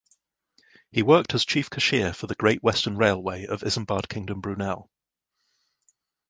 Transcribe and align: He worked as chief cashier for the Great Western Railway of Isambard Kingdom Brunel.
He 0.91 1.03
worked 1.03 1.35
as 1.35 1.45
chief 1.45 1.69
cashier 1.69 2.11
for 2.11 2.25
the 2.25 2.33
Great 2.33 2.63
Western 2.63 2.97
Railway 2.97 3.45
of 3.45 3.61
Isambard 3.61 4.09
Kingdom 4.09 4.41
Brunel. 4.41 4.89